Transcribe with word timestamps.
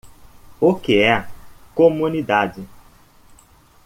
O 0.59 0.73
que 0.73 0.99
é 1.03 1.27
Comunidade. 1.75 2.67